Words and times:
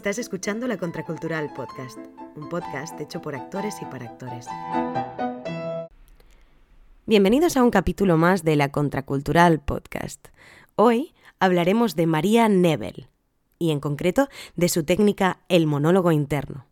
Estás 0.00 0.18
escuchando 0.18 0.66
La 0.66 0.78
Contracultural 0.78 1.52
Podcast, 1.52 1.98
un 2.34 2.48
podcast 2.48 2.98
hecho 3.02 3.20
por 3.20 3.34
actores 3.34 3.82
y 3.82 3.84
para 3.84 4.06
actores. 4.06 4.46
Bienvenidos 7.04 7.58
a 7.58 7.62
un 7.62 7.70
capítulo 7.70 8.16
más 8.16 8.42
de 8.42 8.56
La 8.56 8.70
Contracultural 8.70 9.60
Podcast. 9.60 10.28
Hoy 10.74 11.12
hablaremos 11.38 11.96
de 11.96 12.06
María 12.06 12.48
Nebel, 12.48 13.08
y 13.58 13.72
en 13.72 13.80
concreto 13.80 14.30
de 14.56 14.70
su 14.70 14.84
técnica 14.84 15.40
el 15.50 15.66
monólogo 15.66 16.12
interno. 16.12 16.64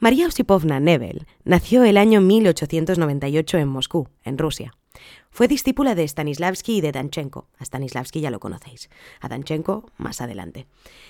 María 0.00 0.26
Osipovna 0.26 0.80
Nebel 0.80 1.24
nació 1.44 1.84
el 1.84 1.96
año 1.96 2.20
1898 2.20 3.58
en 3.58 3.68
Moscú, 3.68 4.08
en 4.24 4.38
Rusia. 4.38 4.74
Fue 5.30 5.48
discípula 5.48 5.94
de 5.94 6.06
Stanislavski 6.06 6.78
y 6.78 6.80
de 6.80 6.92
Danchenko. 6.92 7.48
A 7.58 7.64
Stanislavski 7.64 8.20
ya 8.20 8.30
lo 8.30 8.40
conocéis, 8.40 8.90
a 9.20 9.28
Danchenko 9.28 9.90
más 9.96 10.20
adelante. 10.20 10.66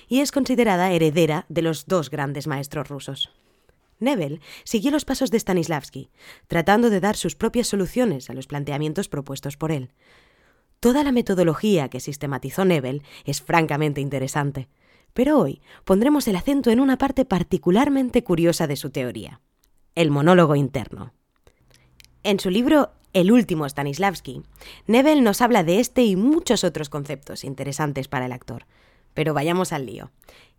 Y 0.08 0.20
es 0.20 0.32
considerada 0.32 0.92
heredera 0.92 1.46
de 1.48 1.62
los 1.62 1.86
dos 1.86 2.10
grandes 2.10 2.46
maestros 2.46 2.88
rusos. 2.88 3.30
Nebel 4.00 4.40
siguió 4.64 4.90
los 4.90 5.04
pasos 5.04 5.30
de 5.30 5.40
Stanislavski, 5.40 6.10
tratando 6.46 6.90
de 6.90 7.00
dar 7.00 7.16
sus 7.16 7.34
propias 7.34 7.66
soluciones 7.66 8.30
a 8.30 8.34
los 8.34 8.46
planteamientos 8.46 9.08
propuestos 9.08 9.56
por 9.56 9.72
él. 9.72 9.90
Toda 10.80 11.02
la 11.02 11.12
metodología 11.12 11.88
que 11.88 12.00
sistematizó 12.00 12.64
Nebel 12.64 13.02
es 13.24 13.42
francamente 13.42 14.00
interesante, 14.00 14.68
pero 15.12 15.38
hoy 15.38 15.60
pondremos 15.84 16.28
el 16.28 16.36
acento 16.36 16.70
en 16.70 16.78
una 16.78 16.98
parte 16.98 17.24
particularmente 17.24 18.22
curiosa 18.22 18.68
de 18.68 18.76
su 18.76 18.90
teoría, 18.90 19.40
el 19.96 20.10
monólogo 20.10 20.54
interno. 20.54 21.12
En 22.22 22.38
su 22.38 22.50
libro 22.50 22.92
el 23.12 23.32
último 23.32 23.68
Stanislavski, 23.68 24.42
Nebel 24.86 25.22
nos 25.24 25.40
habla 25.40 25.64
de 25.64 25.80
este 25.80 26.04
y 26.04 26.16
muchos 26.16 26.64
otros 26.64 26.88
conceptos 26.88 27.44
interesantes 27.44 28.08
para 28.08 28.26
el 28.26 28.32
actor. 28.32 28.66
Pero 29.14 29.34
vayamos 29.34 29.72
al 29.72 29.86
lío. 29.86 30.10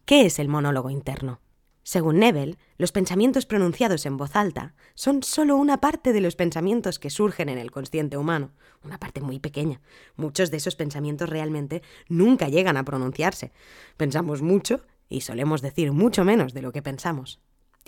¿Qué 0.06 0.26
es 0.26 0.40
el 0.40 0.48
monólogo 0.48 0.90
interno? 0.90 1.40
Según 1.84 2.20
Nebel, 2.20 2.58
los 2.78 2.92
pensamientos 2.92 3.46
pronunciados 3.46 4.06
en 4.06 4.18
voz 4.18 4.36
alta 4.36 4.76
son 4.94 5.24
solo 5.24 5.56
una 5.56 5.80
parte 5.82 6.14
de 6.14 6.22
los 6.22 6.36
pensamientos 6.36 7.00
que 7.00 7.10
surgen 7.10 7.50
en 7.50 7.58
el 7.58 7.72
consciente 7.72 8.18
humano, 8.18 8.52
una 8.84 9.00
parte 9.00 9.22
muy 9.22 9.40
pequeña. 9.40 9.82
Muchos 10.16 10.52
de 10.52 10.58
esos 10.58 10.76
pensamientos 10.76 11.30
realmente 11.30 11.82
nunca 12.08 12.48
llegan 12.48 12.78
a 12.78 12.84
pronunciarse. 12.84 13.54
Pensamos 13.98 14.42
mucho 14.42 14.82
y 15.08 15.22
solemos 15.22 15.62
decir 15.62 15.92
mucho 15.92 16.24
menos 16.26 16.54
de 16.54 16.62
lo 16.62 16.72
que 16.72 16.84
pensamos. 16.84 17.40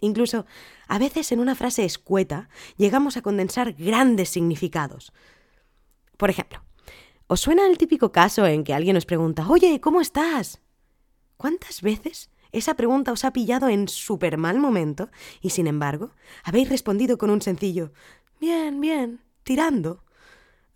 Incluso, 0.02 0.46
a 0.88 0.98
veces 0.98 1.32
en 1.32 1.40
una 1.40 1.56
frase 1.56 1.86
escueta 1.86 2.50
llegamos 2.76 3.18
a 3.18 3.22
condensar 3.22 3.74
grandes 3.74 4.30
significados. 4.30 5.14
Por 6.18 6.30
ejemplo, 6.30 6.64
¿os 7.28 7.40
suena 7.40 7.68
el 7.68 7.78
típico 7.78 8.12
caso 8.12 8.46
en 8.48 8.64
que 8.64 8.74
alguien 8.74 8.98
os 8.98 9.06
pregunta, 9.06 9.48
oye, 9.48 9.80
¿cómo 9.80 10.02
estás? 10.02 10.60
¿Cuántas 11.38 11.82
veces 11.84 12.32
esa 12.52 12.74
pregunta 12.74 13.12
os 13.12 13.24
ha 13.24 13.32
pillado 13.32 13.70
en 13.70 13.88
súper 13.88 14.38
mal 14.38 14.60
momento 14.60 15.10
y, 15.40 15.52
sin 15.52 15.68
embargo, 15.68 16.12
habéis 16.44 16.70
respondido 16.70 17.18
con 17.20 17.30
un 17.30 17.42
sencillo, 17.42 17.94
bien, 18.40 18.82
bien, 18.82 19.22
tirando? 19.44 20.04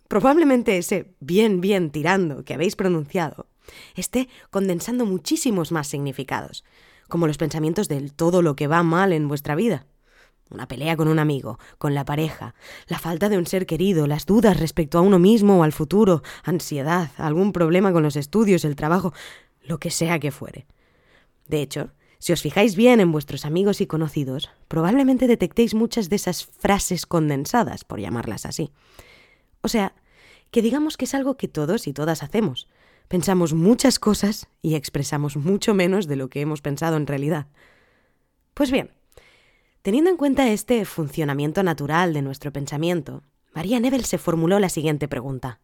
Probablemente 0.08 0.78
ese 0.78 1.14
bien, 1.18 1.60
bien, 1.60 1.90
tirando 1.90 2.44
que 2.44 2.54
habéis 2.54 2.76
pronunciado 2.76 3.48
esté 3.96 4.28
condensando 4.50 5.04
muchísimos 5.04 5.72
más 5.72 5.88
significados 5.88 6.64
como 7.08 7.26
los 7.26 7.38
pensamientos 7.38 7.88
del 7.88 8.12
todo 8.12 8.42
lo 8.42 8.56
que 8.56 8.66
va 8.66 8.82
mal 8.82 9.12
en 9.12 9.28
vuestra 9.28 9.54
vida. 9.54 9.86
Una 10.48 10.68
pelea 10.68 10.96
con 10.96 11.08
un 11.08 11.18
amigo, 11.18 11.58
con 11.78 11.94
la 11.94 12.04
pareja, 12.04 12.54
la 12.86 12.98
falta 12.98 13.28
de 13.28 13.36
un 13.36 13.46
ser 13.46 13.66
querido, 13.66 14.06
las 14.06 14.26
dudas 14.26 14.60
respecto 14.60 14.98
a 14.98 15.00
uno 15.00 15.18
mismo 15.18 15.58
o 15.58 15.62
al 15.64 15.72
futuro, 15.72 16.22
ansiedad, 16.44 17.10
algún 17.16 17.52
problema 17.52 17.92
con 17.92 18.04
los 18.04 18.14
estudios, 18.14 18.64
el 18.64 18.76
trabajo, 18.76 19.12
lo 19.62 19.78
que 19.78 19.90
sea 19.90 20.20
que 20.20 20.30
fuere. 20.30 20.66
De 21.48 21.62
hecho, 21.62 21.90
si 22.18 22.32
os 22.32 22.42
fijáis 22.42 22.76
bien 22.76 23.00
en 23.00 23.12
vuestros 23.12 23.44
amigos 23.44 23.80
y 23.80 23.86
conocidos, 23.86 24.50
probablemente 24.68 25.26
detectéis 25.26 25.74
muchas 25.74 26.08
de 26.08 26.16
esas 26.16 26.44
frases 26.44 27.06
condensadas, 27.06 27.84
por 27.84 28.00
llamarlas 28.00 28.46
así. 28.46 28.72
O 29.62 29.68
sea, 29.68 29.94
que 30.50 30.62
digamos 30.62 30.96
que 30.96 31.04
es 31.04 31.14
algo 31.14 31.36
que 31.36 31.48
todos 31.48 31.86
y 31.86 31.92
todas 31.92 32.22
hacemos, 32.22 32.68
Pensamos 33.08 33.54
muchas 33.54 34.00
cosas 34.00 34.48
y 34.62 34.74
expresamos 34.74 35.36
mucho 35.36 35.74
menos 35.74 36.08
de 36.08 36.16
lo 36.16 36.28
que 36.28 36.40
hemos 36.40 36.60
pensado 36.60 36.96
en 36.96 37.06
realidad. 37.06 37.46
Pues 38.52 38.72
bien, 38.72 38.90
teniendo 39.82 40.10
en 40.10 40.16
cuenta 40.16 40.48
este 40.48 40.84
funcionamiento 40.84 41.62
natural 41.62 42.12
de 42.12 42.22
nuestro 42.22 42.52
pensamiento, 42.52 43.22
María 43.54 43.78
Nebel 43.78 44.04
se 44.04 44.18
formuló 44.18 44.58
la 44.58 44.68
siguiente 44.68 45.06
pregunta. 45.06 45.60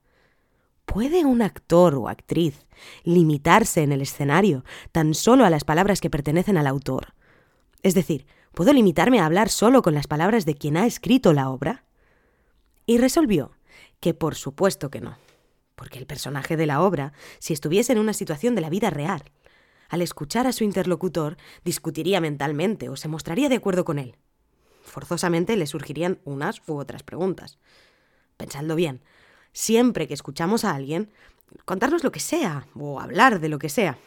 ¿Puede 0.85 1.25
un 1.25 1.43
actor 1.43 1.97
o 1.97 2.09
actriz 2.09 2.67
limitarse 3.03 3.83
en 3.83 3.93
el 3.93 4.03
escenario 4.03 4.65
tan 4.93 5.15
solo 5.15 5.45
a 5.45 5.51
las 5.51 5.65
palabras 5.65 6.01
que 6.01 6.11
pertenecen 6.11 6.57
al 6.57 6.67
autor? 6.69 7.15
Es 7.83 7.95
decir, 7.95 8.27
¿puedo 8.53 8.73
limitarme 8.73 9.19
a 9.19 9.27
hablar 9.27 9.49
solo 9.49 9.83
con 9.83 9.95
las 9.95 10.07
palabras 10.07 10.45
de 10.45 10.55
quien 10.55 10.77
ha 10.77 10.87
escrito 10.87 11.33
la 11.33 11.51
obra? 11.51 11.85
Y 12.87 12.99
resolvió 12.99 13.51
que 13.99 14.15
por 14.15 14.37
supuesto 14.37 14.91
que 14.91 15.01
no 15.01 15.17
porque 15.83 15.99
el 15.99 16.07
personaje 16.07 16.57
de 16.57 16.65
la 16.65 16.81
obra, 16.81 17.13
si 17.41 17.53
estuviese 17.53 17.93
en 17.93 17.99
una 17.99 18.13
situación 18.13 18.55
de 18.55 18.61
la 18.61 18.71
vida 18.71 18.89
real, 18.89 19.25
al 19.89 20.01
escuchar 20.01 20.47
a 20.47 20.53
su 20.53 20.63
interlocutor, 20.63 21.37
discutiría 21.65 22.21
mentalmente 22.21 22.89
o 22.89 22.95
se 22.95 23.09
mostraría 23.09 23.49
de 23.49 23.57
acuerdo 23.57 23.85
con 23.85 23.99
él. 23.99 24.15
Forzosamente 24.85 25.57
le 25.57 25.67
surgirían 25.67 26.21
unas 26.23 26.63
u 26.69 26.77
otras 26.77 27.03
preguntas. 27.03 27.59
Pensadlo 28.37 28.77
bien, 28.77 29.03
siempre 29.53 30.07
que 30.07 30.15
escuchamos 30.15 30.65
a 30.65 30.73
alguien, 30.73 31.11
contarnos 31.65 32.05
lo 32.05 32.13
que 32.13 32.21
sea 32.21 32.69
o 32.77 33.01
hablar 33.01 33.41
de 33.41 33.49
lo 33.49 33.59
que 33.59 33.69
sea, 33.69 33.99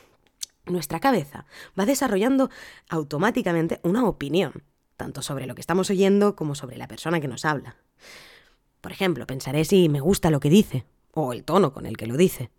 nuestra 0.68 1.02
cabeza 1.02 1.46
va 1.78 1.86
desarrollando 1.86 2.50
automáticamente 2.88 3.82
una 3.84 4.08
opinión, 4.08 4.64
tanto 4.96 5.22
sobre 5.22 5.46
lo 5.46 5.56
que 5.56 5.62
estamos 5.62 5.90
oyendo 5.90 6.38
como 6.38 6.56
sobre 6.56 6.78
la 6.78 6.88
persona 6.88 7.20
que 7.20 7.28
nos 7.28 7.44
habla. 7.44 7.76
Por 8.80 8.94
ejemplo, 8.94 9.28
pensaré 9.28 9.66
si 9.66 9.90
me 9.90 10.00
gusta 10.00 10.30
lo 10.30 10.40
que 10.40 10.50
dice, 10.50 10.86
o 11.16 11.34
el 11.34 11.44
tono 11.44 11.74
con 11.74 11.88
el 11.88 11.98
que 11.98 12.06
lo 12.06 12.18
dice. 12.18 12.52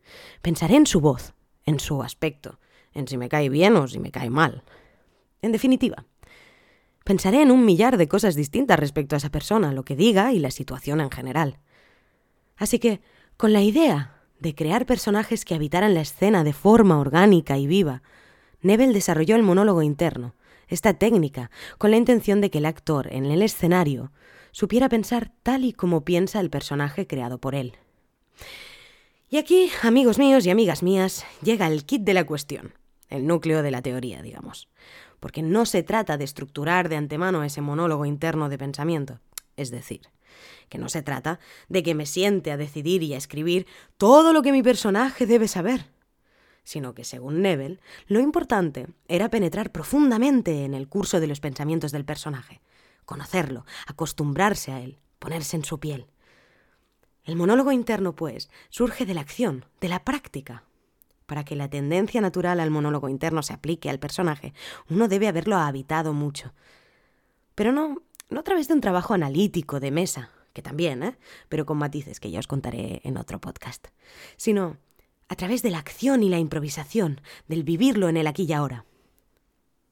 Pensaré 0.42 0.74
en 0.74 0.86
su 0.86 1.00
voz, 1.00 1.34
en 1.64 1.78
su 1.78 2.02
aspecto, 2.02 2.58
en 2.92 3.06
si 3.06 3.16
me 3.16 3.28
cae 3.28 3.48
bien 3.48 3.76
o 3.76 3.86
si 3.86 4.00
me 4.00 4.10
cae 4.10 4.30
mal. 4.30 4.64
En 5.42 5.52
definitiva, 5.52 6.06
pensaré 7.04 7.42
en 7.42 7.52
un 7.52 7.64
millar 7.64 7.98
de 7.98 8.08
cosas 8.08 8.34
distintas 8.34 8.80
respecto 8.80 9.14
a 9.14 9.18
esa 9.18 9.30
persona, 9.30 9.72
lo 9.72 9.84
que 9.84 9.94
diga 9.94 10.32
y 10.32 10.40
la 10.40 10.50
situación 10.50 11.00
en 11.00 11.10
general. 11.10 11.60
Así 12.56 12.78
que, 12.78 13.00
con 13.36 13.52
la 13.52 13.62
idea 13.62 14.22
de 14.40 14.54
crear 14.54 14.86
personajes 14.86 15.44
que 15.44 15.54
habitaran 15.54 15.94
la 15.94 16.00
escena 16.00 16.42
de 16.42 16.54
forma 16.54 16.98
orgánica 16.98 17.58
y 17.58 17.66
viva, 17.66 18.02
Nebel 18.62 18.94
desarrolló 18.94 19.36
el 19.36 19.42
monólogo 19.42 19.82
interno, 19.82 20.34
esta 20.66 20.94
técnica, 20.94 21.50
con 21.78 21.90
la 21.90 21.98
intención 21.98 22.40
de 22.40 22.50
que 22.50 22.58
el 22.58 22.66
actor 22.66 23.12
en 23.12 23.26
el 23.26 23.42
escenario 23.42 24.12
supiera 24.50 24.88
pensar 24.88 25.30
tal 25.42 25.64
y 25.64 25.74
como 25.74 26.04
piensa 26.04 26.40
el 26.40 26.48
personaje 26.48 27.06
creado 27.06 27.38
por 27.38 27.54
él. 27.54 27.76
Y 29.28 29.38
aquí, 29.38 29.70
amigos 29.82 30.18
míos 30.18 30.46
y 30.46 30.50
amigas 30.50 30.82
mías, 30.82 31.24
llega 31.42 31.66
el 31.66 31.84
kit 31.84 32.02
de 32.02 32.14
la 32.14 32.24
cuestión, 32.24 32.74
el 33.08 33.26
núcleo 33.26 33.62
de 33.62 33.70
la 33.70 33.82
teoría, 33.82 34.22
digamos. 34.22 34.68
Porque 35.20 35.42
no 35.42 35.66
se 35.66 35.82
trata 35.82 36.16
de 36.16 36.24
estructurar 36.24 36.88
de 36.88 36.96
antemano 36.96 37.42
ese 37.42 37.60
monólogo 37.60 38.06
interno 38.06 38.48
de 38.48 38.58
pensamiento. 38.58 39.20
Es 39.56 39.70
decir, 39.70 40.02
que 40.68 40.78
no 40.78 40.88
se 40.88 41.02
trata 41.02 41.40
de 41.68 41.82
que 41.82 41.94
me 41.94 42.06
siente 42.06 42.52
a 42.52 42.56
decidir 42.56 43.02
y 43.02 43.14
a 43.14 43.16
escribir 43.16 43.66
todo 43.96 44.32
lo 44.32 44.42
que 44.42 44.52
mi 44.52 44.62
personaje 44.62 45.26
debe 45.26 45.48
saber, 45.48 45.86
sino 46.64 46.94
que, 46.94 47.04
según 47.04 47.42
Nebel, 47.42 47.80
lo 48.06 48.20
importante 48.20 48.88
era 49.08 49.30
penetrar 49.30 49.70
profundamente 49.70 50.64
en 50.64 50.74
el 50.74 50.88
curso 50.88 51.20
de 51.20 51.28
los 51.28 51.40
pensamientos 51.40 51.92
del 51.92 52.04
personaje, 52.04 52.60
conocerlo, 53.04 53.64
acostumbrarse 53.86 54.72
a 54.72 54.80
él, 54.80 54.98
ponerse 55.18 55.56
en 55.56 55.64
su 55.64 55.78
piel. 55.78 56.06
El 57.26 57.34
monólogo 57.34 57.72
interno, 57.72 58.14
pues, 58.14 58.48
surge 58.70 59.04
de 59.04 59.12
la 59.12 59.20
acción, 59.20 59.64
de 59.80 59.88
la 59.88 60.04
práctica. 60.04 60.62
Para 61.26 61.44
que 61.44 61.56
la 61.56 61.68
tendencia 61.68 62.20
natural 62.20 62.60
al 62.60 62.70
monólogo 62.70 63.08
interno 63.08 63.42
se 63.42 63.52
aplique 63.52 63.90
al 63.90 63.98
personaje, 63.98 64.54
uno 64.88 65.08
debe 65.08 65.26
haberlo 65.26 65.56
habitado 65.56 66.12
mucho. 66.12 66.54
Pero 67.56 67.72
no, 67.72 68.00
no 68.30 68.40
a 68.40 68.44
través 68.44 68.68
de 68.68 68.74
un 68.74 68.80
trabajo 68.80 69.12
analítico 69.12 69.80
de 69.80 69.90
mesa, 69.90 70.30
que 70.52 70.62
también, 70.62 71.02
¿eh? 71.02 71.18
pero 71.48 71.66
con 71.66 71.78
matices 71.78 72.20
que 72.20 72.30
ya 72.30 72.38
os 72.38 72.46
contaré 72.46 73.00
en 73.02 73.16
otro 73.16 73.40
podcast, 73.40 73.88
sino 74.36 74.76
a 75.28 75.34
través 75.34 75.64
de 75.64 75.70
la 75.70 75.78
acción 75.78 76.22
y 76.22 76.28
la 76.28 76.38
improvisación, 76.38 77.20
del 77.48 77.64
vivirlo 77.64 78.08
en 78.08 78.18
el 78.18 78.28
aquí 78.28 78.44
y 78.44 78.52
ahora. 78.52 78.84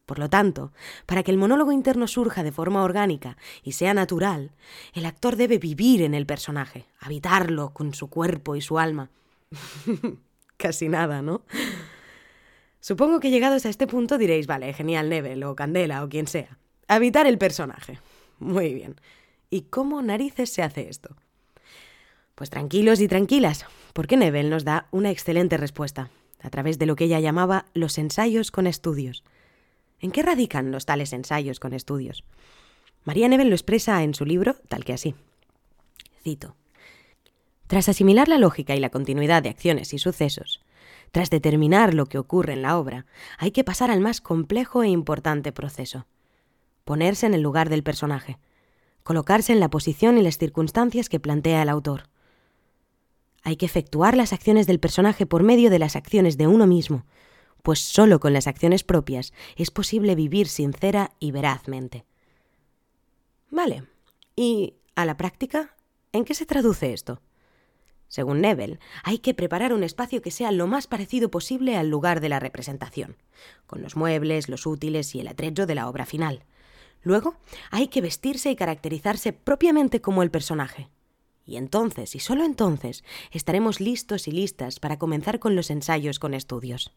Por 0.06 0.18
lo 0.18 0.28
tanto, 0.28 0.72
para 1.06 1.22
que 1.22 1.30
el 1.30 1.38
monólogo 1.38 1.72
interno 1.72 2.06
surja 2.06 2.42
de 2.42 2.52
forma 2.52 2.82
orgánica 2.82 3.38
y 3.62 3.72
sea 3.72 3.94
natural, 3.94 4.52
el 4.92 5.06
actor 5.06 5.36
debe 5.36 5.58
vivir 5.58 6.02
en 6.02 6.14
el 6.14 6.26
personaje, 6.26 6.86
habitarlo 7.00 7.70
con 7.72 7.94
su 7.94 8.08
cuerpo 8.08 8.54
y 8.54 8.60
su 8.60 8.78
alma. 8.78 9.10
Casi 10.56 10.88
nada, 10.88 11.22
¿no? 11.22 11.42
Supongo 12.80 13.18
que 13.18 13.30
llegados 13.30 13.64
a 13.64 13.70
este 13.70 13.86
punto 13.86 14.18
diréis, 14.18 14.46
vale, 14.46 14.72
genial 14.74 15.08
Nebel 15.08 15.42
o 15.44 15.56
Candela 15.56 16.04
o 16.04 16.08
quien 16.10 16.26
sea. 16.26 16.58
Habitar 16.86 17.26
el 17.26 17.38
personaje. 17.38 17.98
Muy 18.38 18.74
bien. 18.74 18.96
¿Y 19.48 19.62
cómo 19.62 20.02
narices 20.02 20.52
se 20.52 20.62
hace 20.62 20.90
esto? 20.90 21.16
Pues 22.34 22.50
tranquilos 22.50 23.00
y 23.00 23.08
tranquilas, 23.08 23.64
porque 23.94 24.18
Nebel 24.18 24.50
nos 24.50 24.64
da 24.64 24.88
una 24.90 25.10
excelente 25.10 25.56
respuesta, 25.56 26.10
a 26.42 26.50
través 26.50 26.78
de 26.78 26.84
lo 26.84 26.94
que 26.94 27.04
ella 27.04 27.20
llamaba 27.20 27.66
los 27.72 27.96
ensayos 27.96 28.50
con 28.50 28.66
estudios. 28.66 29.24
¿En 30.04 30.10
qué 30.10 30.20
radican 30.20 30.70
los 30.70 30.84
tales 30.84 31.14
ensayos 31.14 31.60
con 31.60 31.72
estudios? 31.72 32.24
María 33.04 33.26
Nebel 33.26 33.48
lo 33.48 33.54
expresa 33.54 34.02
en 34.02 34.12
su 34.12 34.26
libro 34.26 34.54
tal 34.68 34.84
que 34.84 34.92
así. 34.92 35.14
Cito. 36.22 36.56
Tras 37.68 37.88
asimilar 37.88 38.28
la 38.28 38.36
lógica 38.36 38.76
y 38.76 38.80
la 38.80 38.90
continuidad 38.90 39.42
de 39.42 39.48
acciones 39.48 39.94
y 39.94 39.98
sucesos, 39.98 40.60
tras 41.10 41.30
determinar 41.30 41.94
lo 41.94 42.04
que 42.04 42.18
ocurre 42.18 42.52
en 42.52 42.60
la 42.60 42.76
obra, 42.76 43.06
hay 43.38 43.50
que 43.50 43.64
pasar 43.64 43.90
al 43.90 44.00
más 44.00 44.20
complejo 44.20 44.82
e 44.82 44.88
importante 44.88 45.52
proceso. 45.52 46.04
Ponerse 46.84 47.24
en 47.24 47.32
el 47.32 47.40
lugar 47.40 47.70
del 47.70 47.82
personaje, 47.82 48.36
colocarse 49.04 49.54
en 49.54 49.60
la 49.60 49.70
posición 49.70 50.18
y 50.18 50.22
las 50.22 50.36
circunstancias 50.36 51.08
que 51.08 51.18
plantea 51.18 51.62
el 51.62 51.70
autor. 51.70 52.10
Hay 53.42 53.56
que 53.56 53.64
efectuar 53.64 54.18
las 54.18 54.34
acciones 54.34 54.66
del 54.66 54.80
personaje 54.80 55.24
por 55.24 55.42
medio 55.42 55.70
de 55.70 55.78
las 55.78 55.96
acciones 55.96 56.36
de 56.36 56.46
uno 56.46 56.66
mismo, 56.66 57.06
pues 57.64 57.80
sólo 57.80 58.20
con 58.20 58.34
las 58.34 58.46
acciones 58.46 58.84
propias 58.84 59.32
es 59.56 59.70
posible 59.70 60.14
vivir 60.14 60.48
sincera 60.48 61.12
y 61.18 61.32
verazmente. 61.32 62.04
Vale, 63.50 63.84
¿y 64.36 64.74
a 64.94 65.06
la 65.06 65.16
práctica? 65.16 65.74
¿En 66.12 66.26
qué 66.26 66.34
se 66.34 66.44
traduce 66.44 66.92
esto? 66.92 67.22
Según 68.06 68.42
Nebel, 68.42 68.80
hay 69.02 69.18
que 69.18 69.32
preparar 69.32 69.72
un 69.72 69.82
espacio 69.82 70.20
que 70.20 70.30
sea 70.30 70.52
lo 70.52 70.66
más 70.66 70.86
parecido 70.86 71.30
posible 71.30 71.78
al 71.78 71.88
lugar 71.88 72.20
de 72.20 72.28
la 72.28 72.38
representación, 72.38 73.16
con 73.66 73.80
los 73.80 73.96
muebles, 73.96 74.50
los 74.50 74.66
útiles 74.66 75.14
y 75.14 75.20
el 75.20 75.28
atrecho 75.28 75.64
de 75.64 75.74
la 75.74 75.88
obra 75.88 76.04
final. 76.04 76.44
Luego, 77.02 77.36
hay 77.70 77.88
que 77.88 78.02
vestirse 78.02 78.50
y 78.50 78.56
caracterizarse 78.56 79.32
propiamente 79.32 80.02
como 80.02 80.22
el 80.22 80.30
personaje. 80.30 80.90
Y 81.46 81.56
entonces, 81.56 82.14
y 82.14 82.20
solo 82.20 82.44
entonces, 82.44 83.04
estaremos 83.30 83.80
listos 83.80 84.28
y 84.28 84.32
listas 84.32 84.80
para 84.80 84.98
comenzar 84.98 85.38
con 85.38 85.56
los 85.56 85.70
ensayos 85.70 86.18
con 86.18 86.34
estudios. 86.34 86.92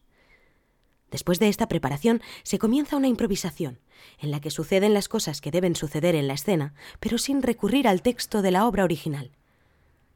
Después 1.10 1.38
de 1.38 1.48
esta 1.48 1.68
preparación 1.68 2.20
se 2.42 2.58
comienza 2.58 2.96
una 2.96 3.08
improvisación, 3.08 3.80
en 4.18 4.30
la 4.30 4.40
que 4.40 4.50
suceden 4.50 4.94
las 4.94 5.08
cosas 5.08 5.40
que 5.40 5.50
deben 5.50 5.74
suceder 5.74 6.14
en 6.14 6.28
la 6.28 6.34
escena, 6.34 6.74
pero 7.00 7.18
sin 7.18 7.42
recurrir 7.42 7.88
al 7.88 8.02
texto 8.02 8.42
de 8.42 8.50
la 8.50 8.66
obra 8.66 8.84
original. 8.84 9.32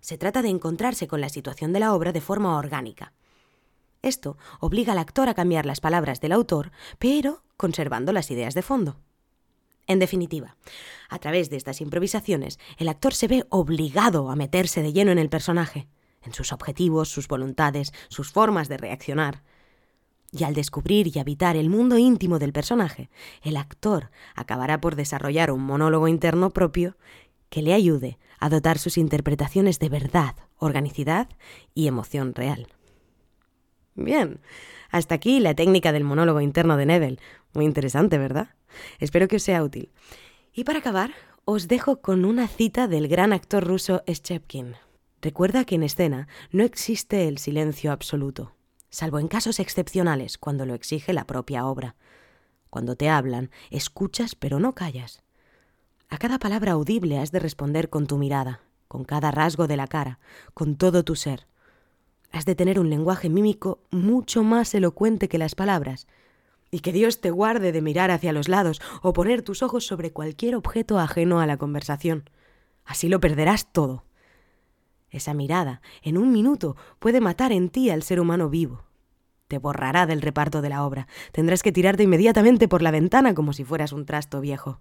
Se 0.00 0.18
trata 0.18 0.42
de 0.42 0.48
encontrarse 0.48 1.06
con 1.06 1.20
la 1.20 1.28
situación 1.28 1.72
de 1.72 1.80
la 1.80 1.94
obra 1.94 2.12
de 2.12 2.20
forma 2.20 2.56
orgánica. 2.56 3.12
Esto 4.02 4.36
obliga 4.58 4.92
al 4.92 4.98
actor 4.98 5.28
a 5.28 5.34
cambiar 5.34 5.64
las 5.64 5.80
palabras 5.80 6.20
del 6.20 6.32
autor, 6.32 6.72
pero 6.98 7.44
conservando 7.56 8.12
las 8.12 8.30
ideas 8.30 8.54
de 8.54 8.62
fondo. 8.62 8.98
En 9.86 9.98
definitiva, 9.98 10.56
a 11.08 11.18
través 11.18 11.50
de 11.50 11.56
estas 11.56 11.80
improvisaciones, 11.80 12.58
el 12.78 12.88
actor 12.88 13.14
se 13.14 13.28
ve 13.28 13.46
obligado 13.48 14.30
a 14.30 14.36
meterse 14.36 14.82
de 14.82 14.92
lleno 14.92 15.12
en 15.12 15.18
el 15.18 15.28
personaje, 15.28 15.88
en 16.22 16.34
sus 16.34 16.52
objetivos, 16.52 17.08
sus 17.08 17.28
voluntades, 17.28 17.92
sus 18.08 18.30
formas 18.30 18.68
de 18.68 18.76
reaccionar. 18.76 19.42
Y 20.34 20.44
al 20.44 20.54
descubrir 20.54 21.14
y 21.14 21.18
habitar 21.18 21.56
el 21.56 21.68
mundo 21.68 21.98
íntimo 21.98 22.38
del 22.38 22.54
personaje, 22.54 23.10
el 23.42 23.58
actor 23.58 24.10
acabará 24.34 24.80
por 24.80 24.96
desarrollar 24.96 25.50
un 25.50 25.62
monólogo 25.62 26.08
interno 26.08 26.50
propio 26.50 26.96
que 27.50 27.60
le 27.60 27.74
ayude 27.74 28.18
a 28.40 28.48
dotar 28.48 28.78
sus 28.78 28.96
interpretaciones 28.96 29.78
de 29.78 29.90
verdad, 29.90 30.34
organicidad 30.56 31.28
y 31.74 31.86
emoción 31.86 32.34
real. 32.34 32.68
Bien, 33.94 34.40
hasta 34.90 35.14
aquí 35.14 35.38
la 35.38 35.54
técnica 35.54 35.92
del 35.92 36.02
monólogo 36.02 36.40
interno 36.40 36.78
de 36.78 36.86
Nebel. 36.86 37.20
Muy 37.52 37.66
interesante, 37.66 38.16
¿verdad? 38.16 38.54
Espero 39.00 39.28
que 39.28 39.36
os 39.36 39.42
sea 39.42 39.62
útil. 39.62 39.92
Y 40.54 40.64
para 40.64 40.78
acabar, 40.78 41.12
os 41.44 41.68
dejo 41.68 42.00
con 42.00 42.24
una 42.24 42.48
cita 42.48 42.88
del 42.88 43.06
gran 43.06 43.34
actor 43.34 43.64
ruso 43.64 44.02
Shchepkin. 44.06 44.76
Recuerda 45.20 45.66
que 45.66 45.74
en 45.74 45.82
escena 45.82 46.26
no 46.52 46.64
existe 46.64 47.28
el 47.28 47.36
silencio 47.36 47.92
absoluto 47.92 48.54
salvo 48.92 49.18
en 49.18 49.26
casos 49.26 49.58
excepcionales 49.58 50.38
cuando 50.38 50.66
lo 50.66 50.74
exige 50.74 51.12
la 51.12 51.26
propia 51.26 51.66
obra. 51.66 51.96
Cuando 52.70 52.94
te 52.94 53.08
hablan, 53.08 53.50
escuchas 53.70 54.36
pero 54.36 54.60
no 54.60 54.74
callas. 54.74 55.22
A 56.08 56.18
cada 56.18 56.38
palabra 56.38 56.72
audible 56.72 57.18
has 57.18 57.32
de 57.32 57.40
responder 57.40 57.88
con 57.90 58.06
tu 58.06 58.18
mirada, 58.18 58.60
con 58.86 59.04
cada 59.04 59.30
rasgo 59.30 59.66
de 59.66 59.78
la 59.78 59.88
cara, 59.88 60.20
con 60.54 60.76
todo 60.76 61.02
tu 61.02 61.16
ser. 61.16 61.46
Has 62.30 62.44
de 62.44 62.54
tener 62.54 62.78
un 62.78 62.90
lenguaje 62.90 63.28
mímico 63.30 63.80
mucho 63.90 64.44
más 64.44 64.74
elocuente 64.74 65.28
que 65.28 65.38
las 65.38 65.54
palabras, 65.54 66.06
y 66.70 66.80
que 66.80 66.92
Dios 66.92 67.20
te 67.20 67.30
guarde 67.30 67.72
de 67.72 67.82
mirar 67.82 68.10
hacia 68.10 68.32
los 68.32 68.48
lados 68.48 68.80
o 69.02 69.12
poner 69.12 69.42
tus 69.42 69.62
ojos 69.62 69.86
sobre 69.86 70.12
cualquier 70.12 70.54
objeto 70.54 70.98
ajeno 70.98 71.40
a 71.40 71.46
la 71.46 71.56
conversación. 71.56 72.28
Así 72.84 73.08
lo 73.08 73.20
perderás 73.20 73.72
todo. 73.72 74.04
Esa 75.12 75.34
mirada, 75.34 75.82
en 76.02 76.16
un 76.16 76.32
minuto, 76.32 76.74
puede 76.98 77.20
matar 77.20 77.52
en 77.52 77.68
ti 77.68 77.90
al 77.90 78.02
ser 78.02 78.18
humano 78.18 78.48
vivo. 78.48 78.82
Te 79.46 79.58
borrará 79.58 80.06
del 80.06 80.22
reparto 80.22 80.62
de 80.62 80.70
la 80.70 80.84
obra. 80.84 81.06
Tendrás 81.30 81.62
que 81.62 81.70
tirarte 81.70 82.02
inmediatamente 82.02 82.66
por 82.66 82.80
la 82.80 82.90
ventana 82.90 83.34
como 83.34 83.52
si 83.52 83.62
fueras 83.62 83.92
un 83.92 84.06
trasto 84.06 84.40
viejo. 84.40 84.80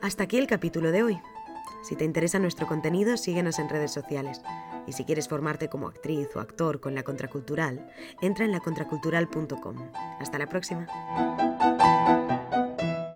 Hasta 0.00 0.22
aquí 0.22 0.38
el 0.38 0.46
capítulo 0.46 0.92
de 0.92 1.02
hoy. 1.02 1.20
Si 1.82 1.96
te 1.96 2.04
interesa 2.04 2.38
nuestro 2.38 2.68
contenido, 2.68 3.16
síguenos 3.16 3.58
en 3.58 3.68
redes 3.68 3.90
sociales. 3.90 4.40
Y 4.86 4.92
si 4.92 5.04
quieres 5.04 5.28
formarte 5.28 5.68
como 5.68 5.88
actriz 5.88 6.28
o 6.36 6.40
actor 6.40 6.78
con 6.80 6.94
la 6.94 7.02
contracultural, 7.02 7.90
entra 8.20 8.44
en 8.44 8.52
lacontracultural.com. 8.52 9.76
Hasta 10.20 10.38
la 10.38 10.46
próxima. 10.48 10.86